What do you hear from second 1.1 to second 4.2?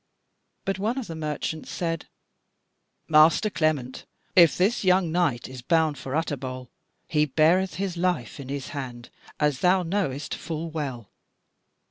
merchants said: "Master Clement,